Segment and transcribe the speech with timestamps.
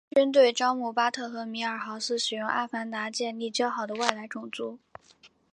[0.15, 4.79] 军队招募巴特和米尔豪斯使用阿凡达建立交好的外来种族。